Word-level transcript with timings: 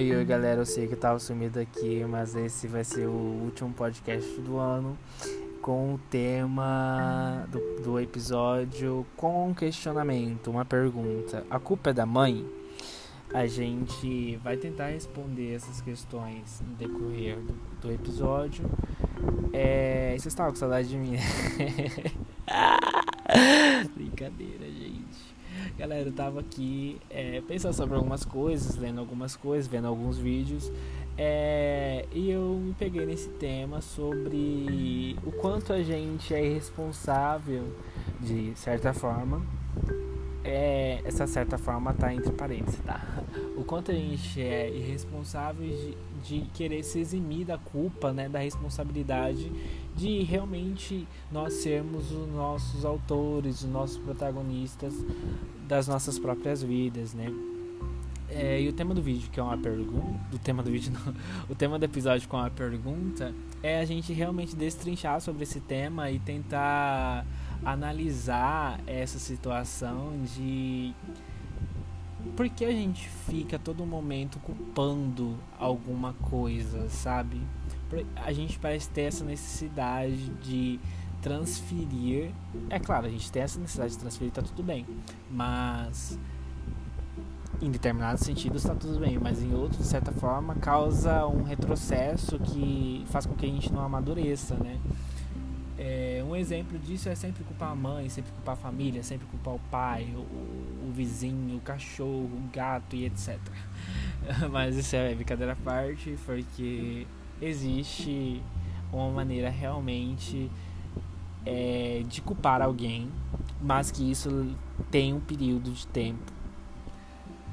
Oi, 0.00 0.16
oi 0.16 0.24
galera, 0.24 0.62
eu 0.62 0.64
sei 0.64 0.86
que 0.86 0.94
eu 0.94 0.98
tava 0.98 1.18
sumido 1.18 1.60
aqui, 1.60 2.02
mas 2.08 2.34
esse 2.34 2.66
vai 2.66 2.82
ser 2.82 3.06
o 3.06 3.12
último 3.44 3.70
podcast 3.74 4.40
do 4.40 4.56
ano 4.56 4.96
com 5.60 5.92
o 5.92 5.98
tema 5.98 7.46
do, 7.50 7.82
do 7.82 8.00
episódio 8.00 9.06
com 9.14 9.50
um 9.50 9.52
questionamento, 9.52 10.50
uma 10.50 10.64
pergunta. 10.64 11.44
A 11.50 11.58
culpa 11.58 11.90
é 11.90 11.92
da 11.92 12.06
mãe? 12.06 12.46
A 13.34 13.46
gente 13.46 14.36
vai 14.36 14.56
tentar 14.56 14.86
responder 14.86 15.56
essas 15.56 15.82
questões 15.82 16.62
no 16.66 16.74
decorrer 16.76 17.36
do, 17.36 17.52
do 17.82 17.92
episódio. 17.92 18.64
É, 19.52 20.12
vocês 20.12 20.28
estavam 20.28 20.52
com 20.52 20.58
saudade 20.58 20.88
de 20.88 20.96
mim? 20.96 21.12
Brincadeira, 23.94 24.64
gente. 24.64 24.89
Galera, 25.80 26.10
eu 26.10 26.12
tava 26.12 26.40
aqui 26.40 27.00
é, 27.08 27.40
pensando 27.48 27.72
sobre 27.72 27.94
algumas 27.94 28.22
coisas, 28.22 28.76
lendo 28.76 29.00
algumas 29.00 29.34
coisas, 29.34 29.66
vendo 29.66 29.86
alguns 29.86 30.18
vídeos. 30.18 30.70
É, 31.16 32.04
e 32.12 32.30
eu 32.30 32.60
me 32.62 32.74
peguei 32.74 33.06
nesse 33.06 33.30
tema 33.30 33.80
sobre 33.80 35.16
o 35.24 35.32
quanto 35.32 35.72
a 35.72 35.82
gente 35.82 36.34
é 36.34 36.44
irresponsável, 36.44 37.64
de 38.20 38.52
certa 38.56 38.92
forma. 38.92 39.40
É, 40.44 41.00
essa 41.02 41.26
certa 41.26 41.56
forma 41.56 41.94
tá 41.94 42.12
entre 42.12 42.30
parênteses, 42.30 42.78
tá? 42.80 43.02
O 43.56 43.64
quanto 43.64 43.90
a 43.90 43.94
gente 43.94 44.40
é 44.40 44.70
irresponsável 44.70 45.66
de, 45.66 45.96
de 46.22 46.40
querer 46.52 46.82
se 46.82 46.98
eximir 46.98 47.46
da 47.46 47.56
culpa, 47.56 48.12
né? 48.12 48.28
Da 48.28 48.38
responsabilidade 48.38 49.50
de 49.96 50.22
realmente 50.24 51.08
nós 51.32 51.54
sermos 51.54 52.12
os 52.12 52.28
nossos 52.28 52.84
autores, 52.84 53.62
os 53.62 53.70
nossos 53.70 53.96
protagonistas 53.98 54.94
das 55.70 55.86
nossas 55.86 56.18
próprias 56.18 56.60
vidas, 56.64 57.14
né? 57.14 57.32
É, 58.28 58.60
e 58.60 58.68
o 58.68 58.72
tema 58.72 58.92
do 58.92 59.00
vídeo, 59.00 59.30
que 59.30 59.38
é 59.38 59.42
uma 59.42 59.56
pergunta. 59.56 60.18
O 60.32 60.38
tema 60.38 60.64
do 60.64 60.70
vídeo, 60.70 60.92
não. 61.06 61.14
O 61.48 61.54
tema 61.54 61.78
do 61.78 61.84
episódio 61.84 62.28
com 62.28 62.36
uma 62.36 62.50
pergunta 62.50 63.32
é 63.62 63.78
a 63.78 63.84
gente 63.84 64.12
realmente 64.12 64.56
destrinchar 64.56 65.20
sobre 65.20 65.44
esse 65.44 65.60
tema 65.60 66.10
e 66.10 66.18
tentar 66.18 67.24
analisar 67.64 68.80
essa 68.84 69.18
situação 69.18 70.12
de 70.36 70.92
por 72.36 72.48
que 72.48 72.64
a 72.64 72.72
gente 72.72 73.08
fica 73.08 73.58
todo 73.58 73.86
momento 73.86 74.40
culpando 74.40 75.36
alguma 75.56 76.14
coisa, 76.14 76.88
sabe? 76.88 77.40
A 78.16 78.32
gente 78.32 78.58
parece 78.58 78.88
ter 78.90 79.02
essa 79.02 79.24
necessidade 79.24 80.30
de 80.42 80.80
transferir. 81.20 82.30
É 82.68 82.78
claro, 82.78 83.06
a 83.06 83.10
gente 83.10 83.30
tem 83.30 83.42
essa 83.42 83.58
necessidade 83.58 83.92
de 83.92 83.98
transferir, 83.98 84.32
tá 84.32 84.42
tudo 84.42 84.62
bem. 84.62 84.86
Mas 85.30 86.18
em 87.60 87.70
determinados 87.70 88.22
sentidos 88.22 88.62
está 88.62 88.74
tudo 88.74 88.98
bem, 88.98 89.18
mas 89.18 89.42
em 89.42 89.54
outros, 89.54 89.82
de 89.82 89.86
certa 89.86 90.12
forma, 90.12 90.54
causa 90.56 91.26
um 91.26 91.42
retrocesso 91.42 92.38
que 92.38 93.04
faz 93.08 93.26
com 93.26 93.34
que 93.34 93.44
a 93.44 93.48
gente 93.48 93.72
não 93.72 93.82
amadureça, 93.82 94.54
né? 94.54 94.78
É, 95.78 96.22
um 96.26 96.36
exemplo 96.36 96.78
disso 96.78 97.08
é 97.08 97.14
sempre 97.14 97.42
culpar 97.42 97.70
a 97.70 97.74
mãe, 97.74 98.08
sempre 98.08 98.30
culpar 98.32 98.52
a 98.54 98.56
família, 98.56 99.02
sempre 99.02 99.26
culpar 99.26 99.54
o 99.54 99.60
pai, 99.70 100.12
o, 100.14 100.88
o 100.88 100.92
vizinho, 100.92 101.56
o 101.56 101.60
cachorro, 101.60 102.24
o 102.24 102.50
gato 102.52 102.96
e 102.96 103.06
etc. 103.06 103.38
mas 104.50 104.76
isso 104.76 104.94
é 104.94 105.14
brincadeira 105.14 105.54
à 105.54 105.56
parte, 105.56 106.16
porque 106.26 107.06
existe 107.40 108.42
uma 108.92 109.10
maneira 109.10 109.48
realmente 109.48 110.50
é, 111.44 112.02
de 112.06 112.20
culpar 112.20 112.62
alguém, 112.62 113.10
mas 113.60 113.90
que 113.90 114.10
isso 114.10 114.54
tem 114.90 115.14
um 115.14 115.20
período 115.20 115.70
de 115.72 115.86
tempo 115.86 116.40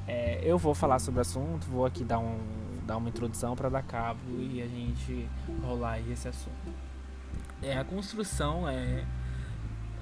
é, 0.08 0.40
eu 0.42 0.56
vou 0.56 0.74
falar 0.74 0.98
sobre 0.98 1.18
o 1.18 1.20
assunto, 1.20 1.66
vou 1.66 1.84
aqui 1.84 2.02
dar, 2.02 2.18
um, 2.18 2.38
dar 2.86 2.96
uma 2.96 3.10
introdução 3.10 3.54
para 3.54 3.68
dar 3.68 3.82
cabo 3.82 4.40
e 4.40 4.62
a 4.62 4.66
gente 4.66 5.28
rolar 5.62 6.00
esse 6.00 6.26
assunto. 6.26 6.72
É, 7.60 7.76
a 7.76 7.84
construção 7.84 8.66
é, 8.66 9.04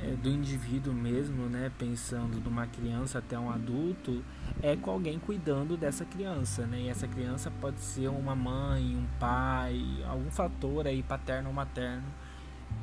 é, 0.00 0.11
do 0.22 0.28
indivíduo 0.28 0.94
mesmo, 0.94 1.49
né, 1.49 1.72
pensando 1.77 2.41
de 2.41 2.49
uma 2.49 2.69
criança 2.69 3.19
até 3.19 3.37
um 3.37 3.50
adulto, 3.50 4.22
é 4.62 4.77
com 4.77 4.93
alguém 4.93 5.19
cuidando 5.19 5.77
dessa 5.77 6.05
criança, 6.05 6.65
né? 6.66 6.82
E 6.82 6.88
essa 6.88 7.09
criança 7.09 7.50
pode 7.61 7.81
ser 7.81 8.06
uma 8.06 8.37
mãe, 8.37 8.97
um 8.97 9.06
pai, 9.19 9.82
algum 10.09 10.31
fator 10.31 10.87
aí 10.87 11.03
paterno 11.03 11.49
ou 11.49 11.55
materno 11.55 12.06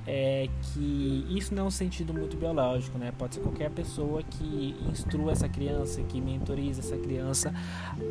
é 0.05 0.49
que 0.61 1.25
isso 1.29 1.55
não 1.55 1.63
é 1.63 1.67
um 1.67 1.71
sentido 1.71 2.13
muito 2.13 2.35
biológico, 2.35 2.97
né? 2.97 3.13
Pode 3.17 3.35
ser 3.35 3.41
qualquer 3.41 3.71
pessoa 3.71 4.21
que 4.21 4.75
instrua 4.89 5.31
essa 5.31 5.47
criança, 5.47 6.01
que 6.03 6.19
mentoriza 6.19 6.81
essa 6.81 6.97
criança 6.97 7.53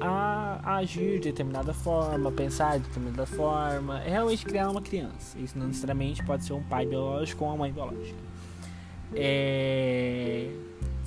a, 0.01 0.77
agir 0.77 1.21
de 1.21 1.31
determinada 1.31 1.75
forma, 1.75 2.33
pensar 2.33 2.79
de 2.79 2.87
determinada 2.87 3.27
forma, 3.27 4.01
é 4.03 4.11
realmente 4.11 4.45
criar 4.45 4.71
uma 4.71 4.81
criança. 4.81 5.39
Isso 5.39 5.59
não 5.59 5.67
necessariamente 5.67 6.25
pode 6.25 6.45
ser 6.45 6.55
um 6.55 6.63
pai 6.63 6.87
biológico 6.87 7.45
ou 7.45 7.51
uma 7.51 7.59
mãe 7.59 7.73
biológica. 7.73 8.19
É... 9.15 10.51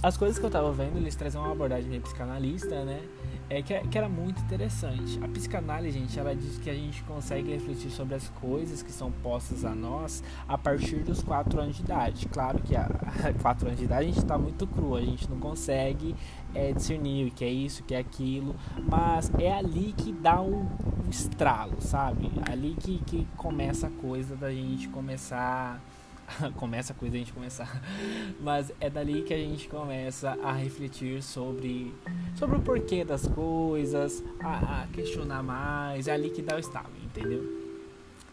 As 0.04 0.16
coisas 0.18 0.38
que 0.38 0.46
eu 0.46 0.52
tava 0.52 0.72
vendo, 0.72 0.98
eles 0.98 1.16
trazem 1.16 1.42
uma 1.42 1.52
abordagem 1.52 1.90
meio 1.90 2.02
psicanalista, 2.04 2.86
né? 2.86 3.02
É 3.50 3.62
que, 3.62 3.80
que, 3.88 3.98
era 3.98 4.10
muito 4.10 4.42
interessante. 4.42 5.20
A 5.24 5.28
psicanálise, 5.28 6.00
gente, 6.00 6.20
ela 6.20 6.36
diz 6.36 6.58
que 6.58 6.70
a 6.70 6.74
gente 6.74 7.04
consegue 7.04 7.52
refletir 7.52 7.92
sobre 7.92 8.16
as 8.16 8.30
coisas 8.30 8.82
que 8.82 8.92
são 8.92 9.12
postas 9.12 9.64
a 9.64 9.76
nós 9.76 10.24
a 10.48 10.58
partir 10.58 10.98
dos 10.98 11.22
4 11.24 11.60
anos 11.60 11.76
de 11.78 11.84
idade. 11.84 12.28
Claro 12.28 12.62
que 12.62 12.76
a 12.76 12.90
4 13.42 13.68
anos 13.68 13.80
de 13.80 13.86
idade 13.86 14.04
a 14.04 14.08
gente 14.08 14.20
está 14.20 14.38
muito 14.38 14.66
cru, 14.66 14.96
a 14.96 15.02
gente 15.02 15.30
não 15.30 15.40
consegue 15.40 16.16
é, 16.54 16.72
discernir 16.72 17.28
o 17.28 17.32
que 17.32 17.46
é 17.46 17.50
isso, 17.50 17.84
o 17.84 17.86
que 17.86 17.94
é 17.94 18.00
aquilo, 18.00 18.56
mas 18.90 19.32
é 19.38 19.54
ali 19.54 19.94
que 19.96 20.12
dá 20.12 20.42
um, 20.42 20.68
um 21.06 21.10
estralo, 21.10 21.80
sabe? 21.82 22.32
É 22.48 22.52
ali 22.52 22.76
que, 22.80 23.00
que 23.06 23.28
começa 23.38 23.88
a 23.88 23.92
coisa 23.92 24.36
da 24.36 24.52
gente 24.52 24.88
começar 24.90 25.80
começa 26.56 26.94
a 26.94 26.96
coisa 26.96 27.16
a 27.16 27.20
gente 27.20 27.34
começar. 27.34 27.82
Mas 28.42 28.72
é 28.80 28.90
dali 28.90 29.24
que 29.24 29.34
a 29.34 29.38
gente 29.38 29.68
começa 29.68 30.38
a 30.44 30.52
refletir 30.52 31.22
sobre, 31.22 31.94
sobre 32.36 32.58
o 32.58 32.62
porquê 32.62 33.04
das 33.04 33.28
coisas, 33.28 34.24
a, 34.40 34.84
a 34.84 34.88
questionar 34.88 35.44
mais. 35.44 36.08
É 36.08 36.14
ali 36.14 36.30
que 36.30 36.42
dá 36.42 36.56
o 36.56 36.60
estalo, 36.60 36.92
entendeu? 37.04 37.44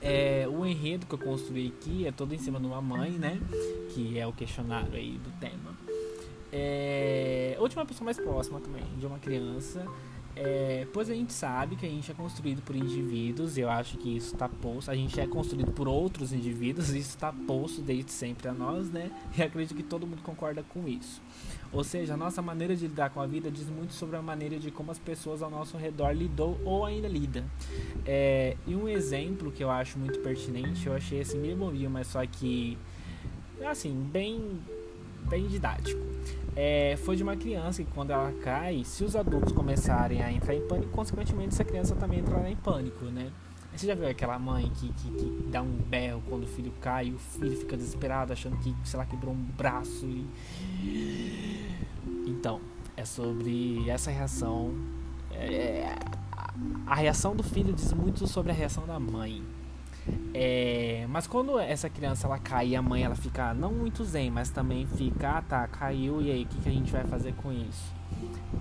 É, 0.00 0.48
o 0.48 0.66
enredo 0.66 1.06
que 1.06 1.14
eu 1.14 1.18
construí 1.18 1.72
aqui 1.78 2.06
é 2.06 2.12
todo 2.12 2.34
em 2.34 2.38
cima 2.38 2.58
de 2.58 2.66
uma 2.66 2.82
mãe, 2.82 3.12
né? 3.12 3.38
Que 3.90 4.18
é 4.18 4.26
o 4.26 4.32
questionário 4.32 4.94
aí 4.94 5.12
do 5.12 5.30
tema. 5.38 5.72
É, 6.52 7.56
última 7.60 7.86
pessoa 7.86 8.04
mais 8.04 8.18
próxima 8.18 8.60
também, 8.60 8.84
de 8.98 9.06
uma 9.06 9.18
criança 9.18 9.86
é, 10.34 10.86
pois 10.92 11.10
a 11.10 11.14
gente 11.14 11.32
sabe 11.32 11.76
que 11.76 11.84
a 11.84 11.88
gente 11.88 12.10
é 12.10 12.14
construído 12.14 12.62
por 12.62 12.74
indivíduos, 12.74 13.58
eu 13.58 13.68
acho 13.68 13.98
que 13.98 14.16
isso 14.16 14.34
está 14.34 14.48
posto. 14.48 14.90
A 14.90 14.94
gente 14.94 15.20
é 15.20 15.26
construído 15.26 15.72
por 15.72 15.86
outros 15.86 16.32
indivíduos, 16.32 16.88
isso 16.94 17.10
está 17.10 17.32
posto 17.32 17.82
desde 17.82 18.10
sempre 18.10 18.48
a 18.48 18.52
nós, 18.52 18.90
né? 18.90 19.10
E 19.36 19.42
acredito 19.42 19.76
que 19.76 19.82
todo 19.82 20.06
mundo 20.06 20.22
concorda 20.22 20.62
com 20.62 20.88
isso. 20.88 21.20
Ou 21.72 21.84
seja, 21.84 22.14
a 22.14 22.16
nossa 22.16 22.40
maneira 22.40 22.74
de 22.74 22.86
lidar 22.86 23.10
com 23.10 23.20
a 23.20 23.26
vida 23.26 23.50
diz 23.50 23.68
muito 23.68 23.92
sobre 23.92 24.16
a 24.16 24.22
maneira 24.22 24.58
de 24.58 24.70
como 24.70 24.90
as 24.90 24.98
pessoas 24.98 25.42
ao 25.42 25.50
nosso 25.50 25.76
redor 25.76 26.12
lidou 26.12 26.58
ou 26.64 26.84
ainda 26.84 27.08
lidam. 27.08 27.44
É, 28.06 28.56
e 28.66 28.74
um 28.74 28.88
exemplo 28.88 29.50
que 29.50 29.62
eu 29.62 29.70
acho 29.70 29.98
muito 29.98 30.18
pertinente, 30.20 30.86
eu 30.86 30.94
achei 30.94 31.20
assim 31.20 31.38
meio 31.38 31.56
bobinho, 31.56 31.90
mas 31.90 32.06
só 32.06 32.24
que 32.26 32.78
assim, 33.64 33.92
bem, 34.12 34.60
bem 35.28 35.46
didático 35.46 36.12
é, 36.54 36.96
foi 36.98 37.16
de 37.16 37.22
uma 37.22 37.36
criança 37.36 37.82
que 37.82 37.90
quando 37.90 38.10
ela 38.10 38.32
cai, 38.42 38.82
se 38.84 39.04
os 39.04 39.16
adultos 39.16 39.52
começarem 39.52 40.22
a 40.22 40.30
entrar 40.30 40.54
em 40.54 40.60
pânico, 40.66 40.90
consequentemente 40.90 41.48
essa 41.48 41.64
criança 41.64 41.94
também 41.94 42.20
entrará 42.20 42.50
em 42.50 42.56
pânico, 42.56 43.06
né? 43.06 43.30
Você 43.74 43.86
já 43.86 43.94
viu 43.94 44.06
aquela 44.06 44.38
mãe 44.38 44.70
que, 44.74 44.92
que, 44.92 45.10
que, 45.10 45.46
dá 45.50 45.62
um 45.62 45.76
berro 45.88 46.22
quando 46.28 46.42
o 46.44 46.46
filho 46.46 46.70
cai 46.78 47.06
e 47.06 47.14
o 47.14 47.18
filho 47.18 47.56
fica 47.56 47.74
desesperado 47.74 48.30
achando 48.30 48.58
que, 48.58 48.74
sei 48.84 48.98
lá, 48.98 49.06
quebrou 49.06 49.32
um 49.32 49.42
braço 49.56 50.04
e... 50.04 50.26
Então, 52.26 52.60
é 52.94 53.04
sobre 53.06 53.88
essa 53.88 54.10
reação. 54.10 54.74
É, 55.30 55.96
a 56.86 56.94
reação 56.94 57.34
do 57.34 57.42
filho 57.42 57.72
diz 57.72 57.94
muito 57.94 58.26
sobre 58.26 58.52
a 58.52 58.54
reação 58.54 58.86
da 58.86 59.00
mãe. 59.00 59.42
É, 60.34 61.06
mas 61.08 61.26
quando 61.26 61.58
essa 61.58 61.88
criança 61.88 62.26
ela 62.26 62.38
cai 62.38 62.74
a 62.74 62.82
mãe 62.82 63.04
ela 63.04 63.14
fica 63.14 63.54
não 63.54 63.72
muito 63.72 64.04
zen, 64.04 64.30
mas 64.30 64.50
também 64.50 64.86
fica, 64.86 65.38
ah 65.38 65.42
tá, 65.42 65.68
caiu 65.68 66.20
e 66.20 66.30
aí, 66.30 66.42
o 66.44 66.46
que, 66.46 66.60
que 66.60 66.68
a 66.68 66.72
gente 66.72 66.90
vai 66.90 67.04
fazer 67.04 67.34
com 67.34 67.52
isso? 67.52 67.92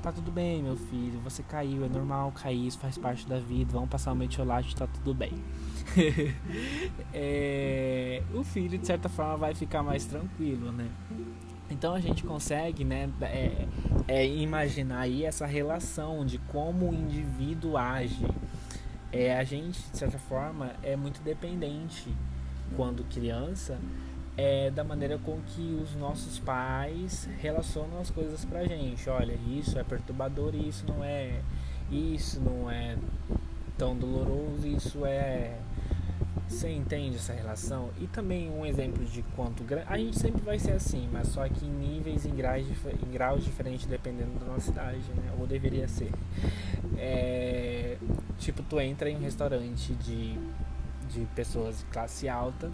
Tá 0.01 0.11
tudo 0.11 0.31
bem, 0.31 0.63
meu 0.63 0.75
filho, 0.75 1.19
você 1.23 1.43
caiu, 1.43 1.85
é 1.85 1.89
normal 1.89 2.31
cair, 2.31 2.67
isso 2.67 2.79
faz 2.79 2.97
parte 2.97 3.27
da 3.27 3.37
vida, 3.39 3.71
vamos 3.73 3.89
passar 3.89 4.11
o 4.11 4.15
metiolate, 4.15 4.75
tá 4.75 4.87
tudo 4.87 5.13
bem. 5.13 5.33
é, 7.13 8.23
o 8.33 8.43
filho, 8.43 8.77
de 8.77 8.87
certa 8.87 9.07
forma, 9.07 9.37
vai 9.37 9.53
ficar 9.53 9.83
mais 9.83 10.05
tranquilo, 10.05 10.71
né? 10.71 10.89
Então 11.69 11.93
a 11.93 11.99
gente 11.99 12.23
consegue 12.23 12.83
né, 12.83 13.09
é, 13.21 13.67
é, 14.07 14.27
imaginar 14.27 15.01
aí 15.01 15.23
essa 15.23 15.45
relação 15.45 16.25
de 16.25 16.37
como 16.37 16.89
o 16.89 16.93
indivíduo 16.93 17.77
age 17.77 18.25
é, 19.11 19.37
a 19.37 19.43
gente, 19.43 19.79
de 19.91 19.97
certa 19.97 20.17
forma, 20.17 20.71
é 20.81 20.95
muito 20.95 21.21
dependente 21.21 22.13
quando 22.75 23.03
criança 23.09 23.77
é, 24.37 24.71
da 24.71 24.83
maneira 24.83 25.17
com 25.17 25.37
que 25.41 25.79
os 25.83 25.93
nossos 25.95 26.39
pais 26.39 27.27
relacionam 27.39 27.99
as 27.99 28.09
coisas 28.09 28.45
pra 28.45 28.65
gente. 28.65 29.09
Olha, 29.09 29.37
isso 29.47 29.77
é 29.77 29.83
perturbador 29.83 30.55
isso 30.55 30.85
não 30.87 31.03
é. 31.03 31.41
isso 31.91 32.39
não 32.39 32.71
é 32.71 32.97
tão 33.77 33.95
doloroso, 33.95 34.67
isso 34.67 35.05
é 35.05 35.57
você 36.51 36.69
entende 36.69 37.15
essa 37.15 37.33
relação? 37.33 37.89
E 37.99 38.07
também 38.07 38.49
um 38.49 38.65
exemplo 38.65 39.03
de 39.05 39.23
quanto. 39.35 39.63
A 39.87 39.97
gente 39.97 40.19
sempre 40.19 40.41
vai 40.41 40.59
ser 40.59 40.73
assim, 40.73 41.09
mas 41.11 41.29
só 41.29 41.47
que 41.47 41.65
em 41.65 41.69
níveis, 41.69 42.25
em 42.25 42.35
graus, 42.35 42.65
em 42.67 43.11
graus 43.11 43.43
diferentes 43.43 43.85
dependendo 43.85 44.37
da 44.39 44.45
nossa 44.45 44.69
idade, 44.69 44.99
né? 45.15 45.33
Ou 45.39 45.47
deveria 45.47 45.87
ser. 45.87 46.11
É, 46.97 47.97
tipo, 48.37 48.61
tu 48.63 48.79
entra 48.79 49.09
em 49.09 49.15
um 49.15 49.21
restaurante 49.21 49.93
de, 49.95 50.37
de 51.09 51.25
pessoas 51.35 51.79
de 51.79 51.85
classe 51.85 52.27
alta, 52.27 52.69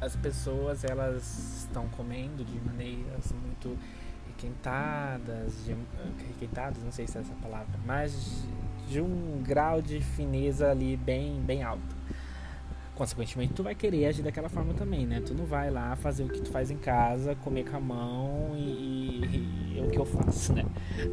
as 0.00 0.14
pessoas 0.16 0.84
elas 0.84 1.64
estão 1.64 1.88
comendo 1.88 2.44
de 2.44 2.60
maneiras 2.60 3.32
muito 3.32 3.78
requentadas, 4.26 5.64
de, 5.64 5.74
não 6.84 6.92
sei 6.92 7.06
se 7.06 7.16
é 7.16 7.20
essa 7.20 7.34
palavra, 7.34 7.78
mas 7.86 8.44
de 8.88 9.00
um 9.00 9.42
grau 9.42 9.80
de 9.80 10.00
fineza 10.00 10.70
ali 10.70 10.96
bem, 10.96 11.40
bem 11.40 11.62
alto 11.62 12.02
consequentemente 12.94 13.54
tu 13.54 13.62
vai 13.62 13.74
querer 13.74 14.06
agir 14.06 14.22
daquela 14.22 14.48
forma 14.48 14.74
também, 14.74 15.06
né? 15.06 15.22
Tu 15.24 15.34
não 15.34 15.44
vai 15.44 15.70
lá 15.70 15.96
fazer 15.96 16.24
o 16.24 16.28
que 16.28 16.40
tu 16.40 16.50
faz 16.50 16.70
em 16.70 16.76
casa, 16.76 17.34
comer 17.36 17.64
com 17.64 17.76
a 17.76 17.80
mão 17.80 18.52
e, 18.54 18.60
e, 18.60 19.72
e 19.74 19.78
é 19.78 19.82
o 19.82 19.90
que 19.90 19.98
eu 19.98 20.04
faço, 20.04 20.52
né? 20.52 20.64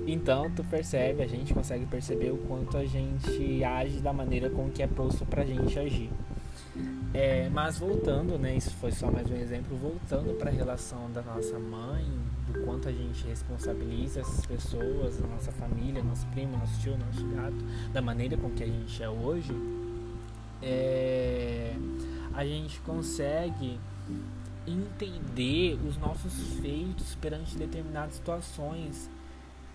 Então 0.06 0.50
tu 0.52 0.64
percebe, 0.64 1.24
a 1.24 1.28
gente 1.28 1.54
consegue 1.54 1.86
perceber 1.86 2.32
o 2.32 2.38
quanto 2.38 2.78
a 2.78 2.86
gente 2.86 3.64
age 3.64 4.00
da 4.00 4.12
maneira 4.12 4.50
com 4.50 4.70
que 4.70 4.84
é 4.84 4.88
posto 4.88 5.26
pra 5.26 5.46
gente 5.46 5.78
agir. 5.80 6.10
É, 7.14 7.50
mas 7.50 7.80
voltando, 7.80 8.38
né? 8.38 8.56
Isso 8.56 8.72
foi 8.76 8.92
só 8.92 9.12
mais 9.12 9.30
um 9.30 9.36
exemplo. 9.36 9.76
Voltando 9.76 10.38
para 10.38 10.52
a 10.52 10.54
relação 10.54 11.12
da 11.12 11.22
nossa 11.22 11.58
mãe, 11.58 12.06
do 12.48 12.62
quanto 12.64 12.88
a 12.88 12.92
gente 12.92 13.26
responsabiliza 13.28 14.22
essas 14.22 14.46
pessoas, 14.46 15.22
a 15.24 15.28
nossa 15.28 15.52
família, 15.52 16.04
nosso 16.04 16.28
primo, 16.28 16.56
nosso 16.58 16.80
tio, 16.80 16.96
nosso 16.98 17.28
gato, 17.30 17.58
da 17.92 18.02
maneira 18.02 18.38
com 18.38 18.50
que 18.52 18.64
a 18.64 18.68
gente 18.68 19.02
é 19.02 19.10
hoje 19.10 19.52
é, 20.62 21.74
a 22.34 22.46
gente 22.46 22.80
consegue 22.82 23.80
entender 24.68 25.80
os 25.88 25.98
nossos 25.98 26.34
feitos 26.62 27.16
perante 27.16 27.58
determinadas 27.58 28.16
situações 28.16 29.10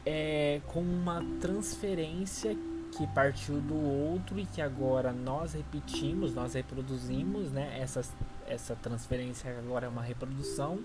é, 0.07 0.61
com 0.67 0.81
uma 0.81 1.25
transferência 1.41 2.57
que 2.97 3.07
partiu 3.09 3.61
do 3.61 3.75
outro 3.75 4.39
e 4.39 4.47
que 4.47 4.61
agora 4.61 5.13
nós 5.13 5.55
repetimos, 5.55 6.33
nós 6.33 6.55
reproduzimos, 6.55 7.51
né? 7.51 7.77
Essa, 7.81 8.03
essa 8.47 8.77
transferência 8.77 9.51
agora 9.59 9.87
é 9.87 9.89
uma 9.89 10.03
reprodução. 10.03 10.79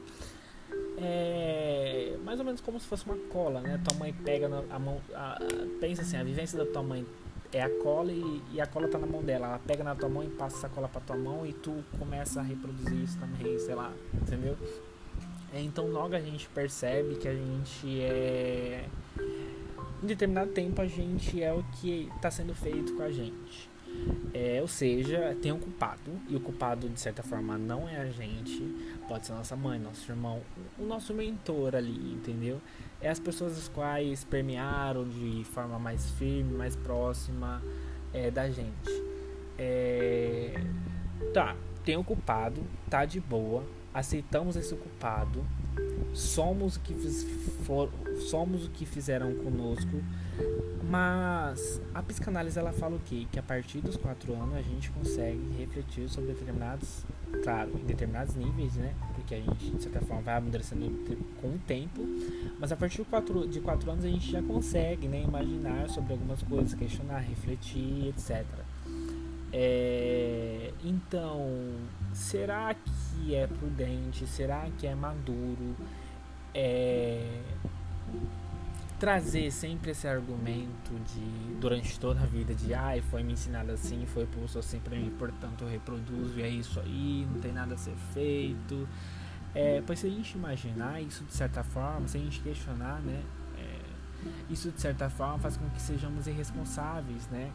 É 0.97 2.17
mais 2.23 2.39
ou 2.39 2.45
menos 2.45 2.61
como 2.61 2.79
se 2.79 2.87
fosse 2.87 3.05
uma 3.05 3.17
cola, 3.29 3.61
né? 3.61 3.79
Tua 3.83 3.97
mãe 3.97 4.13
pega 4.13 4.47
a 4.69 4.79
mão, 4.79 5.01
a, 5.13 5.39
pensa 5.79 6.01
assim, 6.01 6.17
a 6.17 6.23
vivência 6.23 6.57
da 6.57 6.65
tua 6.65 6.83
mãe 6.83 7.05
é 7.51 7.61
a 7.61 7.69
cola 7.81 8.11
e, 8.11 8.41
e, 8.53 8.61
a 8.61 8.67
cola 8.67 8.87
tá 8.87 8.97
na 8.97 9.07
mão 9.07 9.23
dela. 9.23 9.47
Ela 9.47 9.59
pega 9.59 9.83
na 9.83 9.95
tua 9.95 10.09
mão 10.09 10.23
e 10.23 10.29
passa 10.29 10.57
essa 10.57 10.69
cola 10.69 10.87
pra 10.87 11.01
tua 11.01 11.17
mão 11.17 11.45
e 11.45 11.53
tu 11.53 11.83
começa 11.97 12.39
a 12.39 12.43
reproduzir 12.43 13.03
isso 13.03 13.17
também, 13.17 13.57
sei 13.59 13.75
lá, 13.75 13.91
entendeu? 14.13 14.55
É, 15.53 15.61
então 15.61 15.87
logo 15.87 16.15
a 16.15 16.19
gente 16.19 16.47
percebe 16.49 17.15
que 17.15 17.27
a 17.27 17.33
gente 17.33 18.01
é. 18.01 18.85
Em 20.01 20.05
determinado 20.05 20.51
tempo 20.51 20.81
a 20.81 20.85
gente 20.85 21.43
é 21.43 21.51
o 21.51 21.63
que 21.81 22.09
está 22.15 22.31
sendo 22.31 22.53
feito 22.53 22.95
com 22.95 23.03
a 23.03 23.11
gente. 23.11 23.69
É, 24.33 24.59
ou 24.61 24.67
seja, 24.67 25.35
tem 25.41 25.51
um 25.51 25.59
culpado, 25.59 26.11
e 26.27 26.35
o 26.35 26.39
culpado 26.39 26.87
de 26.87 26.99
certa 26.99 27.23
forma 27.23 27.57
não 27.57 27.89
é 27.89 27.97
a 27.97 28.05
gente, 28.05 28.61
pode 29.07 29.25
ser 29.25 29.33
nossa 29.33 29.55
mãe, 29.55 29.79
nosso 29.79 30.11
irmão, 30.11 30.41
o 30.77 30.85
nosso 30.85 31.13
mentor 31.13 31.75
ali, 31.75 32.13
entendeu? 32.13 32.61
é 33.01 33.09
as 33.09 33.19
pessoas 33.19 33.57
as 33.57 33.67
quais 33.67 34.23
permearam 34.23 35.07
de 35.07 35.43
forma 35.45 35.79
mais 35.79 36.09
firme, 36.11 36.53
mais 36.53 36.75
próxima 36.75 37.61
é, 38.13 38.29
da 38.29 38.49
gente. 38.49 38.89
É, 39.57 40.61
tá, 41.33 41.55
tem 41.83 41.97
o 41.97 42.03
culpado, 42.03 42.61
tá 42.89 43.05
de 43.05 43.19
boa, 43.19 43.63
aceitamos 43.93 44.55
esse 44.55 44.75
culpado, 44.75 45.45
somos 46.13 46.75
o 46.75 46.79
que 46.81 46.93
for, 47.65 47.89
somos 48.29 48.65
o 48.65 48.69
que 48.69 48.85
fizeram 48.85 49.33
conosco, 49.35 50.03
mas 50.89 51.79
a 51.93 52.01
psicanálise 52.01 52.57
ela 52.57 52.71
fala 52.71 52.95
o 52.95 52.99
quê? 53.05 53.27
Que 53.31 53.37
a 53.37 53.43
partir 53.43 53.79
dos 53.79 53.95
quatro 53.95 54.33
anos 54.33 54.55
a 54.55 54.61
gente 54.61 54.89
consegue 54.89 55.39
refletir 55.57 56.09
sobre 56.09 56.33
determinados, 56.33 57.05
claro, 57.43 57.71
em 57.79 57.85
determinados 57.85 58.35
níveis, 58.35 58.75
né? 58.75 58.95
Porque 59.13 59.35
a 59.35 59.39
gente, 59.39 59.69
de 59.69 59.83
certa 59.83 60.01
forma, 60.01 60.23
vai 60.23 60.37
amadurecendo 60.37 60.89
com 61.39 61.47
o 61.47 61.59
tempo, 61.67 62.01
mas 62.59 62.71
a 62.71 62.75
partir 62.75 63.03
de 63.03 63.05
quatro, 63.05 63.47
de 63.47 63.61
quatro 63.61 63.91
anos 63.91 64.03
a 64.03 64.07
gente 64.07 64.31
já 64.31 64.41
consegue, 64.41 65.07
né? 65.07 65.21
Imaginar 65.21 65.89
sobre 65.89 66.13
algumas 66.13 66.41
coisas, 66.41 66.73
questionar, 66.73 67.19
refletir, 67.19 68.07
etc. 68.07 68.43
É, 69.51 70.71
então, 70.83 71.45
será 72.13 72.73
que 72.73 73.35
é 73.35 73.47
prudente? 73.47 74.25
Será 74.27 74.67
que 74.77 74.87
é 74.87 74.95
maduro? 74.95 75.75
É, 76.53 77.41
trazer 78.99 79.49
sempre 79.51 79.91
esse 79.91 80.07
argumento 80.07 80.93
de 81.05 81.55
durante 81.59 81.97
toda 81.97 82.21
a 82.21 82.25
vida 82.25 82.53
de 82.53 82.73
ai 82.73 83.01
foi 83.01 83.23
me 83.23 83.33
ensinado 83.33 83.71
assim, 83.71 84.05
foi 84.05 84.25
posto 84.25 84.59
assim 84.59 84.79
para 84.79 84.95
mim, 84.97 85.09
portanto 85.17 85.63
eu 85.63 85.69
reproduzo 85.69 86.37
e 86.37 86.43
é 86.43 86.49
isso 86.49 86.79
aí, 86.79 87.25
não 87.31 87.39
tem 87.39 87.53
nada 87.53 87.75
a 87.75 87.77
ser 87.77 87.95
feito. 88.13 88.87
É, 89.55 89.81
pois 89.85 89.99
se 89.99 90.07
a 90.07 90.09
gente 90.09 90.37
imaginar 90.37 91.01
isso 91.01 91.23
de 91.23 91.33
certa 91.33 91.63
forma, 91.63 92.07
se 92.07 92.17
a 92.17 92.19
gente 92.19 92.41
questionar, 92.41 92.99
né, 93.01 93.23
é, 93.57 93.79
isso 94.49 94.69
de 94.69 94.79
certa 94.79 95.09
forma 95.09 95.39
faz 95.39 95.55
com 95.55 95.67
que 95.69 95.81
sejamos 95.81 96.27
irresponsáveis, 96.27 97.25
né, 97.27 97.51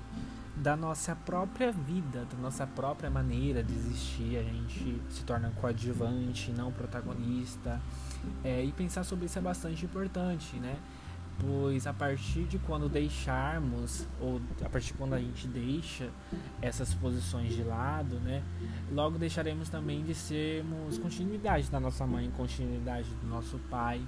da 0.56 0.76
nossa 0.76 1.14
própria 1.14 1.70
vida, 1.70 2.24
da 2.24 2.38
nossa 2.40 2.66
própria 2.66 3.10
maneira 3.10 3.62
de 3.62 3.72
existir, 3.74 4.38
a 4.38 4.42
gente 4.42 5.00
se 5.10 5.24
torna 5.24 5.50
coadjuvante, 5.50 6.52
não 6.52 6.72
protagonista, 6.72 7.80
é, 8.42 8.64
e 8.64 8.72
pensar 8.72 9.04
sobre 9.04 9.26
isso 9.26 9.38
é 9.38 9.42
bastante 9.42 9.84
importante, 9.84 10.56
né? 10.56 10.76
Pois 11.40 11.86
a 11.86 11.92
partir 11.92 12.44
de 12.44 12.58
quando 12.58 12.88
deixarmos 12.88 14.06
ou 14.20 14.40
a 14.64 14.68
partir 14.68 14.88
de 14.88 14.94
quando 14.94 15.14
a 15.14 15.18
gente 15.18 15.46
deixa 15.48 16.10
essas 16.62 16.94
posições 16.94 17.54
de 17.54 17.62
lado, 17.62 18.16
né, 18.20 18.42
logo 18.92 19.18
deixaremos 19.18 19.68
também 19.68 20.02
de 20.04 20.14
sermos 20.14 20.98
continuidade 20.98 21.70
da 21.70 21.80
nossa 21.80 22.06
mãe, 22.06 22.30
continuidade 22.36 23.08
do 23.22 23.26
nosso 23.26 23.58
pai, 23.70 24.00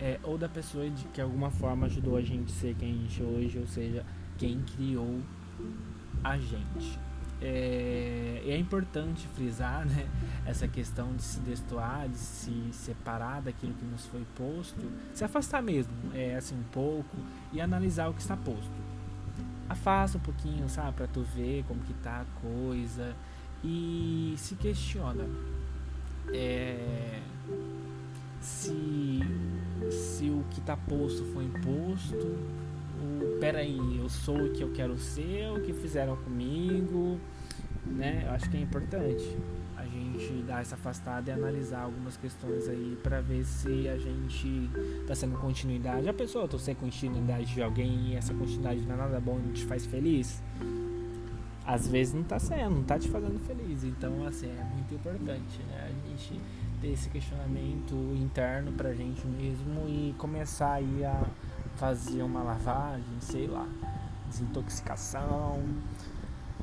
é, 0.00 0.18
ou 0.22 0.38
da 0.38 0.48
pessoa 0.48 0.88
de 0.88 1.04
que 1.08 1.20
alguma 1.20 1.50
forma 1.50 1.86
ajudou 1.86 2.16
a 2.16 2.22
gente 2.22 2.52
a 2.52 2.54
ser 2.54 2.74
quem 2.74 2.90
a 2.90 2.94
gente 2.94 3.22
é 3.22 3.24
hoje, 3.24 3.58
ou 3.58 3.66
seja, 3.66 4.04
quem 4.38 4.60
criou 4.76 5.20
a 6.22 6.36
gente. 6.36 6.98
É, 7.40 8.42
é 8.46 8.56
importante 8.56 9.26
frisar 9.34 9.84
né, 9.86 10.08
essa 10.46 10.66
questão 10.66 11.14
de 11.14 11.22
se 11.22 11.40
destoar, 11.40 12.08
de 12.08 12.16
se 12.16 12.70
separar 12.72 13.42
daquilo 13.42 13.74
que 13.74 13.84
nos 13.84 14.06
foi 14.06 14.24
posto, 14.34 14.90
se 15.12 15.24
afastar 15.24 15.62
mesmo, 15.62 15.92
é, 16.14 16.36
assim, 16.36 16.54
um 16.54 16.72
pouco 16.72 17.16
e 17.52 17.60
analisar 17.60 18.08
o 18.08 18.14
que 18.14 18.20
está 18.20 18.36
posto. 18.36 18.70
Afasta 19.68 20.16
um 20.16 20.20
pouquinho, 20.20 20.68
sabe, 20.68 20.92
para 20.92 21.06
tu 21.06 21.22
ver 21.22 21.64
como 21.68 21.80
que 21.80 21.92
tá 21.94 22.22
a 22.22 22.40
coisa 22.40 23.14
e 23.62 24.34
se 24.38 24.54
questiona 24.54 25.24
é, 26.32 27.20
se, 28.40 29.20
se 29.90 30.30
o 30.30 30.44
que 30.50 30.60
está 30.60 30.76
posto 30.76 31.24
foi 31.32 31.44
imposto 31.44 32.36
o 33.00 33.38
peraí, 33.38 33.98
eu 33.98 34.08
sou 34.08 34.36
o 34.36 34.52
que 34.52 34.62
eu 34.62 34.70
quero 34.72 34.98
ser, 34.98 35.50
o 35.50 35.60
que 35.60 35.72
fizeram 35.72 36.16
comigo, 36.16 37.18
né? 37.84 38.24
Eu 38.26 38.32
acho 38.32 38.50
que 38.50 38.56
é 38.56 38.60
importante 38.60 39.36
a 39.76 39.84
gente 39.84 40.42
dar 40.42 40.62
essa 40.62 40.74
afastada 40.74 41.30
e 41.30 41.34
analisar 41.34 41.82
algumas 41.82 42.16
questões 42.16 42.68
aí 42.68 42.98
para 43.02 43.20
ver 43.20 43.44
se 43.44 43.88
a 43.88 43.96
gente 43.96 44.70
tá 45.06 45.14
sendo 45.14 45.38
continuidade. 45.38 46.08
A 46.08 46.14
pessoa, 46.14 46.44
eu 46.44 46.48
tô 46.48 46.58
sendo 46.58 46.78
continuidade 46.78 47.54
de 47.54 47.62
alguém 47.62 48.08
e 48.08 48.16
essa 48.16 48.32
continuidade 48.32 48.80
não 48.82 48.94
é 48.94 48.98
nada 48.98 49.20
bom 49.20 49.38
e 49.48 49.52
te 49.52 49.64
faz 49.64 49.86
feliz. 49.86 50.42
Às 51.64 51.88
vezes 51.88 52.14
não 52.14 52.22
tá 52.22 52.38
sendo, 52.38 52.76
não 52.76 52.84
tá 52.84 52.98
te 52.98 53.08
fazendo 53.08 53.38
feliz. 53.40 53.84
Então, 53.84 54.24
assim, 54.26 54.46
é 54.46 54.64
muito 54.74 54.94
importante, 54.94 55.60
né? 55.68 55.90
A 55.90 56.08
gente 56.08 56.40
ter 56.80 56.88
esse 56.88 57.08
questionamento 57.08 57.94
interno 58.16 58.72
pra 58.72 58.92
gente 58.94 59.26
mesmo 59.26 59.88
e 59.88 60.14
começar 60.16 60.74
aí 60.74 61.04
a 61.04 61.26
fazia 61.76 62.24
uma 62.24 62.42
lavagem, 62.42 63.04
sei 63.20 63.46
lá, 63.46 63.66
desintoxicação. 64.28 65.62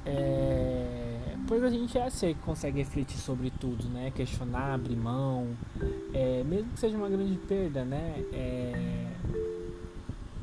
É, 0.06 1.36
pois 1.48 1.64
a 1.64 1.70
gente 1.70 1.98
é 1.98 2.06
assim 2.06 2.34
que 2.34 2.42
consegue 2.42 2.80
refletir 2.80 3.18
sobre 3.18 3.50
tudo, 3.50 3.88
né? 3.90 4.12
Questionar, 4.14 4.74
abrir 4.74 4.98
mão, 4.98 5.48
é, 6.14 6.44
mesmo 6.44 6.72
que 6.72 6.80
seja 6.80 6.98
uma 6.98 7.10
grande 7.10 7.38
perda, 7.38 7.86
né? 7.86 8.24
É, 8.34 9.08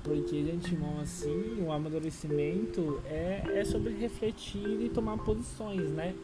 porque 0.03 0.43
de 0.43 0.51
antemão 0.53 0.99
assim, 1.01 1.63
o 1.63 1.73
amadurecimento 1.73 3.01
é, 3.05 3.43
é 3.55 3.65
sobre 3.65 3.93
refletir 3.93 4.81
e 4.81 4.89
tomar 4.89 5.19
posições, 5.19 5.91
né? 5.91 6.15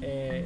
É, 0.00 0.44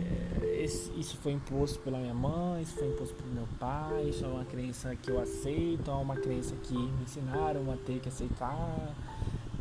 esse, 0.59 0.91
isso 0.99 1.17
foi 1.19 1.33
imposto 1.33 1.79
pela 1.81 1.99
minha 1.99 2.15
mãe, 2.15 2.63
isso 2.63 2.75
foi 2.77 2.89
imposto 2.89 3.15
pelo 3.15 3.35
meu 3.35 3.49
pai, 3.59 4.09
isso 4.09 4.25
é 4.25 4.29
uma 4.29 4.45
crença 4.45 4.95
que 4.97 5.11
eu 5.11 5.21
aceito, 5.21 5.91
é 5.91 5.95
uma 5.95 6.17
crença 6.17 6.55
que 6.63 6.75
me 6.75 7.03
ensinaram 7.03 7.71
a 7.71 7.77
ter 7.77 8.01
que 8.01 8.09
aceitar. 8.09 8.95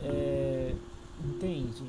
É, 0.01 0.73
entende? 1.23 1.83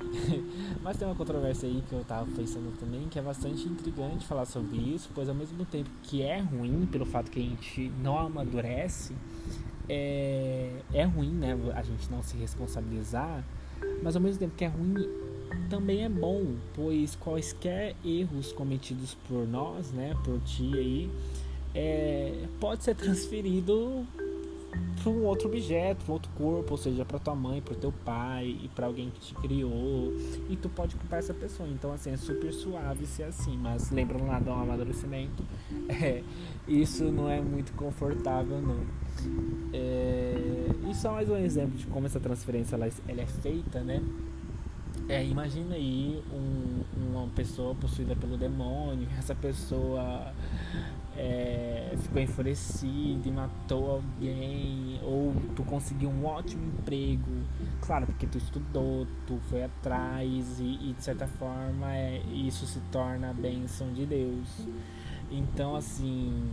Mas 0.82 0.96
tem 0.96 1.06
uma 1.06 1.14
controvérsia 1.14 1.68
aí 1.68 1.82
que 1.88 1.92
eu 1.92 2.04
tava 2.04 2.26
pensando 2.34 2.74
também, 2.78 3.08
que 3.08 3.18
é 3.18 3.22
bastante 3.22 3.66
intrigante 3.68 4.26
falar 4.26 4.46
sobre 4.46 4.78
isso, 4.78 5.10
pois 5.14 5.28
ao 5.28 5.34
mesmo 5.34 5.64
tempo 5.64 5.90
que 6.02 6.22
é 6.22 6.38
ruim 6.38 6.86
pelo 6.86 7.04
fato 7.04 7.30
que 7.30 7.38
a 7.38 7.42
gente 7.42 7.92
não 8.02 8.18
amadurece, 8.18 9.14
é, 9.88 10.70
é 10.92 11.04
ruim, 11.04 11.32
né? 11.32 11.56
A 11.74 11.82
gente 11.82 12.10
não 12.10 12.22
se 12.22 12.36
responsabilizar, 12.36 13.44
mas 14.02 14.14
ao 14.14 14.22
mesmo 14.22 14.38
tempo 14.38 14.54
que 14.56 14.64
é 14.64 14.68
ruim, 14.68 14.94
também 15.68 16.04
é 16.04 16.08
bom, 16.08 16.54
pois 16.74 17.14
quaisquer 17.16 17.94
erros 18.04 18.52
cometidos 18.52 19.14
por 19.28 19.46
nós, 19.46 19.90
né, 19.92 20.14
por 20.24 20.38
ti 20.40 20.70
aí, 20.74 21.10
é, 21.74 22.46
pode 22.58 22.82
ser 22.82 22.94
transferido 22.96 24.06
para 25.02 25.10
um 25.10 25.24
outro 25.24 25.48
objeto, 25.48 26.04
para 26.04 26.12
outro 26.12 26.30
corpo, 26.36 26.72
ou 26.72 26.76
seja, 26.76 27.04
para 27.04 27.18
tua 27.18 27.34
mãe, 27.34 27.60
para 27.60 27.74
teu 27.74 27.92
pai 28.04 28.56
e 28.62 28.68
para 28.68 28.86
alguém 28.86 29.10
que 29.10 29.20
te 29.20 29.34
criou, 29.34 30.12
e 30.48 30.56
tu 30.56 30.68
pode 30.68 30.94
culpar 30.96 31.18
essa 31.18 31.32
pessoa. 31.32 31.68
Então, 31.68 31.92
assim, 31.92 32.10
é 32.12 32.16
super 32.16 32.52
suave 32.52 33.06
ser 33.06 33.24
assim, 33.24 33.56
mas 33.56 33.90
lembrando 33.90 34.26
lá 34.26 34.38
do 34.38 34.50
amadurecimento, 34.50 35.42
é, 35.88 36.22
isso 36.68 37.04
não 37.04 37.28
é 37.28 37.40
muito 37.40 37.72
confortável, 37.72 38.60
não. 38.60 38.80
É, 39.72 40.34
e 40.90 40.94
só 40.94 41.12
mais 41.12 41.28
um 41.28 41.36
exemplo 41.36 41.76
de 41.76 41.86
como 41.86 42.06
essa 42.06 42.20
transferência 42.20 42.76
ela, 42.76 42.88
ela 43.08 43.20
é 43.22 43.26
feita, 43.26 43.80
né? 43.80 44.02
É, 45.10 45.24
imagina 45.24 45.74
aí 45.74 46.22
um, 46.32 46.84
uma 46.94 47.26
pessoa 47.30 47.74
possuída 47.74 48.14
pelo 48.14 48.36
demônio, 48.36 49.08
essa 49.18 49.34
pessoa 49.34 50.32
é, 51.16 51.92
ficou 52.00 52.22
enfurecida 52.22 53.28
e 53.28 53.32
matou 53.32 53.90
alguém, 53.90 55.00
ou 55.02 55.34
tu 55.56 55.64
conseguiu 55.64 56.10
um 56.10 56.24
ótimo 56.24 56.64
emprego, 56.64 57.42
claro, 57.80 58.06
porque 58.06 58.24
tu 58.24 58.38
estudou, 58.38 59.04
tu 59.26 59.36
foi 59.48 59.64
atrás 59.64 60.60
e, 60.60 60.90
e 60.90 60.94
de 60.96 61.02
certa 61.02 61.26
forma 61.26 61.92
é, 61.92 62.22
isso 62.32 62.64
se 62.64 62.78
torna 62.92 63.30
a 63.30 63.32
bênção 63.32 63.92
de 63.92 64.06
Deus. 64.06 64.68
Então 65.28 65.74
assim 65.74 66.52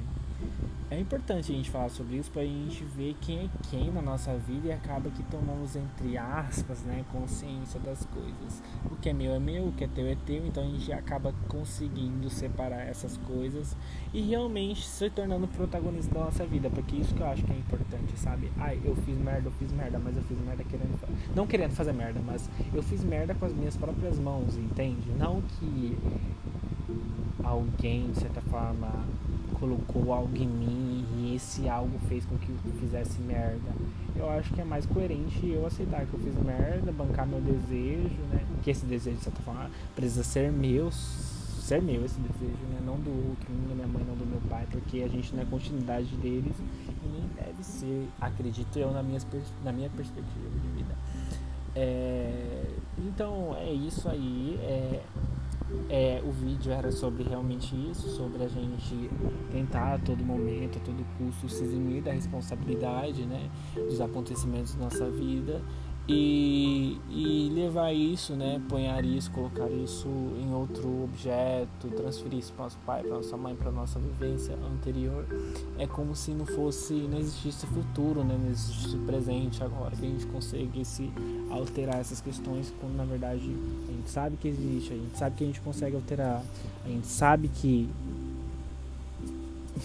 é 0.89 0.97
importante 0.97 1.51
a 1.51 1.55
gente 1.55 1.69
falar 1.69 1.89
sobre 1.89 2.15
isso 2.15 2.31
para 2.31 2.43
a 2.43 2.45
gente 2.45 2.81
ver 2.83 3.15
quem 3.19 3.39
é 3.39 3.49
quem 3.69 3.91
na 3.91 4.01
nossa 4.01 4.33
vida 4.37 4.69
e 4.69 4.71
acaba 4.71 5.09
que 5.09 5.21
tomamos, 5.23 5.75
entre 5.75 6.17
aspas, 6.17 6.81
né, 6.83 7.03
consciência 7.11 7.77
das 7.81 8.05
coisas. 8.05 8.63
O 8.89 8.95
que 8.95 9.09
é 9.09 9.13
meu 9.13 9.33
é 9.33 9.39
meu, 9.39 9.67
o 9.67 9.71
que 9.73 9.83
é 9.83 9.87
teu 9.87 10.07
é 10.07 10.15
teu, 10.25 10.47
então 10.47 10.63
a 10.63 10.65
gente 10.65 10.93
acaba 10.93 11.33
conseguindo 11.49 12.29
separar 12.29 12.87
essas 12.87 13.17
coisas 13.17 13.75
e 14.13 14.21
realmente 14.21 14.87
se 14.87 15.09
tornando 15.09 15.45
protagonista 15.49 16.13
da 16.13 16.21
nossa 16.21 16.45
vida, 16.45 16.69
porque 16.69 16.95
isso 16.95 17.13
que 17.13 17.21
eu 17.21 17.27
acho 17.27 17.43
que 17.43 17.51
é 17.51 17.57
importante, 17.57 18.17
sabe? 18.17 18.49
Ai, 18.57 18.79
eu 18.85 18.95
fiz 18.95 19.17
merda, 19.17 19.49
eu 19.49 19.53
fiz 19.53 19.71
merda, 19.73 19.99
mas 19.99 20.15
eu 20.15 20.23
fiz 20.23 20.39
merda 20.39 20.63
querendo. 20.63 20.97
Não 21.35 21.45
querendo 21.45 21.71
fazer 21.71 21.91
merda, 21.91 22.21
mas 22.25 22.49
eu 22.73 22.81
fiz 22.81 23.03
merda 23.03 23.35
com 23.35 23.45
as 23.45 23.53
minhas 23.53 23.75
próprias 23.75 24.17
mãos, 24.17 24.55
entende? 24.55 25.11
Não 25.17 25.41
que 25.41 25.97
alguém, 27.43 28.09
de 28.11 28.19
certa 28.19 28.41
forma, 28.41 28.89
colocou 29.59 30.13
algo 30.13 30.35
em 30.35 30.47
mim 30.47 31.05
e 31.17 31.35
esse 31.35 31.67
algo 31.67 31.97
fez 32.07 32.25
com 32.25 32.37
que 32.37 32.49
eu 32.49 32.73
fizesse 32.79 33.19
merda. 33.21 33.71
Eu 34.15 34.29
acho 34.29 34.53
que 34.53 34.61
é 34.61 34.63
mais 34.63 34.85
coerente 34.85 35.47
eu 35.47 35.65
aceitar 35.65 36.05
que 36.05 36.13
eu 36.13 36.19
fiz 36.19 36.35
merda, 36.43 36.91
bancar 36.91 37.27
meu 37.27 37.41
desejo, 37.41 38.19
né? 38.31 38.45
Que 38.63 38.71
esse 38.71 38.85
desejo, 38.85 39.17
de 39.17 39.23
certa 39.23 39.41
forma, 39.41 39.69
precisa 39.95 40.23
ser 40.23 40.51
meu, 40.51 40.91
ser 40.91 41.81
meu 41.81 42.05
esse 42.05 42.19
desejo, 42.19 42.63
né? 42.71 42.79
Não 42.85 42.97
do 42.97 43.09
outro, 43.29 43.47
não 43.53 43.69
da 43.69 43.75
minha 43.75 43.87
mãe, 43.87 44.03
não 44.07 44.15
do 44.15 44.25
meu 44.25 44.41
pai, 44.49 44.65
porque 44.71 45.01
a 45.01 45.07
gente 45.07 45.35
não 45.35 45.41
é 45.41 45.45
continuidade 45.45 46.15
deles 46.17 46.55
e 47.03 47.07
nem 47.07 47.27
deve 47.35 47.63
ser, 47.63 48.07
acredito 48.21 48.77
eu, 48.77 48.91
na 48.91 49.03
minha, 49.03 49.19
na 49.63 49.71
minha 49.71 49.89
perspectiva 49.89 50.49
de 50.49 50.67
vida. 50.77 50.95
É, 51.75 52.63
então 52.97 53.55
é 53.55 53.71
isso 53.71 54.09
aí. 54.09 54.57
É, 54.61 55.01
é, 55.89 56.21
o 56.25 56.31
vídeo 56.31 56.71
era 56.71 56.91
sobre 56.91 57.23
realmente 57.23 57.75
isso, 57.89 58.09
sobre 58.09 58.43
a 58.43 58.47
gente 58.47 59.09
tentar 59.51 59.95
a 59.95 59.99
todo 59.99 60.23
momento, 60.23 60.77
a 60.77 60.81
todo 60.81 61.05
custo 61.17 61.49
se 61.49 61.63
eximir 61.63 62.01
da 62.01 62.11
responsabilidade 62.11 63.25
né, 63.25 63.49
dos 63.75 63.99
acontecimentos 63.99 64.75
da 64.75 64.85
nossa 64.85 65.09
vida 65.09 65.61
e, 66.07 66.97
e 67.09 67.51
levar 67.53 67.91
isso, 67.91 68.33
né, 68.33 68.61
ponhar 68.69 69.03
isso, 69.03 69.29
colocar 69.31 69.69
isso 69.69 70.07
em 70.07 70.53
outro 70.53 71.03
objeto, 71.03 71.89
transferir 71.95 72.39
isso 72.39 72.53
para 72.53 72.63
nosso 72.63 72.77
pai, 72.85 73.03
para 73.03 73.15
nossa 73.15 73.35
mãe, 73.35 73.55
para 73.55 73.71
nossa 73.71 73.99
vivência 73.99 74.55
anterior, 74.55 75.25
é 75.77 75.85
como 75.85 76.15
se 76.15 76.31
não 76.31 76.45
fosse, 76.45 76.93
não 76.93 77.17
existisse 77.17 77.67
futuro, 77.67 78.23
né, 78.23 78.37
não 78.41 78.49
existisse 78.49 78.97
presente 78.99 79.61
agora, 79.61 79.95
que 79.95 80.05
a 80.05 80.09
gente 80.09 80.25
conseguisse 80.27 81.11
alterar 81.51 81.99
essas 81.99 82.21
questões 82.21 82.73
quando 82.79 82.95
na 82.95 83.03
verdade 83.03 83.41
a 83.89 83.91
gente 83.91 84.09
sabe 84.09 84.37
que 84.37 84.47
existe, 84.47 84.93
a 84.93 84.95
gente 84.95 85.17
sabe 85.17 85.35
que 85.35 85.43
a 85.43 85.47
gente 85.47 85.61
consegue 85.61 85.95
alterar, 85.95 86.41
a 86.85 86.87
gente 86.87 87.07
sabe 87.07 87.49
que 87.49 87.89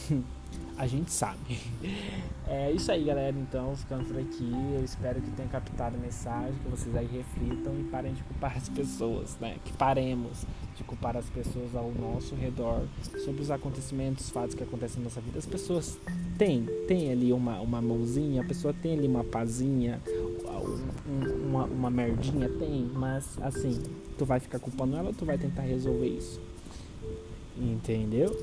a 0.77 0.87
gente 0.87 1.13
sabe. 1.13 1.59
É 2.45 2.71
isso 2.71 2.93
aí, 2.93 3.05
galera. 3.05 3.35
Então, 3.39 3.75
ficando 3.75 4.05
por 4.05 4.19
aqui. 4.19 4.53
Eu 4.75 4.85
espero 4.85 5.23
que 5.23 5.31
tenha 5.31 5.49
captado 5.49 5.97
a 5.97 5.99
mensagem, 5.99 6.53
que 6.63 6.69
vocês 6.69 6.95
aí 6.95 7.07
reflitam 7.07 7.73
e 7.81 7.85
parem 7.85 8.13
de 8.13 8.23
culpar 8.25 8.55
as 8.55 8.69
pessoas, 8.69 9.39
né? 9.41 9.57
Que 9.65 9.73
paremos 9.73 10.45
de 10.77 10.85
culpar 10.85 11.17
as 11.17 11.31
pessoas 11.31 11.75
ao 11.75 11.91
nosso 11.93 12.35
redor 12.35 12.83
sobre 13.25 13.41
os 13.41 13.51
acontecimentos, 13.51 14.29
fatos 14.29 14.55
que 14.55 14.63
acontecem 14.63 14.99
na 14.99 15.05
nossa 15.05 15.21
vida. 15.21 15.39
As 15.39 15.47
pessoas 15.47 15.99
têm, 16.37 16.67
têm 16.87 17.11
ali 17.11 17.33
uma, 17.33 17.59
uma 17.61 17.81
mãozinha, 17.81 18.43
a 18.43 18.45
pessoa 18.45 18.75
tem 18.75 18.99
ali 18.99 19.07
uma 19.07 19.25
pazinha, 19.25 20.03
um, 21.07 21.49
uma, 21.49 21.65
uma 21.65 21.91
merdinha, 21.91 22.51
tem, 22.51 22.91
mas 22.93 23.39
assim, 23.41 23.81
tu 24.19 24.27
vai 24.27 24.41
ficar 24.41 24.59
culpando 24.59 24.97
ela 24.97 25.09
ou 25.09 25.15
tu 25.15 25.25
vai 25.25 25.39
tentar 25.39 25.63
resolver 25.63 26.09
isso? 26.09 26.39
Entendeu? 27.57 28.37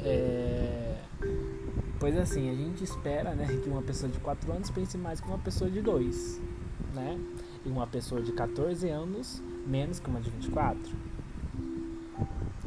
É 0.00 0.96
Pois 2.02 2.18
assim, 2.18 2.50
a 2.50 2.52
gente 2.52 2.82
espera 2.82 3.32
né, 3.32 3.46
que 3.62 3.70
uma 3.70 3.80
pessoa 3.80 4.10
de 4.10 4.18
4 4.18 4.52
anos 4.52 4.68
pense 4.70 4.98
mais 4.98 5.20
que 5.20 5.28
uma 5.28 5.38
pessoa 5.38 5.70
de 5.70 5.80
2, 5.80 6.40
né? 6.96 7.16
E 7.64 7.68
uma 7.68 7.86
pessoa 7.86 8.20
de 8.20 8.32
14 8.32 8.88
anos 8.88 9.40
menos 9.64 10.00
que 10.00 10.10
uma 10.10 10.20
de 10.20 10.28
24. 10.28 10.96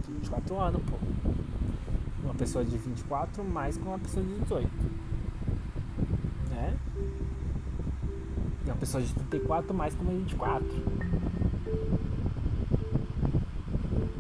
24 0.08 0.58
anos, 0.58 0.82
pô. 0.84 0.96
Uma 2.24 2.34
pessoa 2.34 2.64
de 2.64 2.78
24 2.78 3.44
mais 3.44 3.78
que 3.78 3.84
uma 3.84 4.00
pessoa 4.00 4.26
de 4.26 4.40
18. 4.40 4.70
Né? 6.52 6.78
E 8.66 8.70
uma 8.70 8.78
pessoa 8.78 9.04
de 9.04 9.14
34 9.14 9.74
mais 9.74 9.94
que 9.94 10.02
uma 10.02 10.14
de 10.14 10.20
24. 10.20 10.66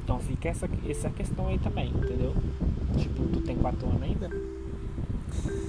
Então 0.03 0.19
fica 0.19 0.49
essa, 0.49 0.69
essa 0.85 1.09
questão 1.09 1.47
aí 1.47 1.57
também, 1.57 1.87
entendeu? 1.87 2.35
Tipo, 2.97 3.23
tu 3.29 3.39
tem 3.39 3.55
4 3.55 3.87
anos 3.87 4.01
ainda? 4.01 4.54
Thank 5.43 5.55
you. 5.55 5.64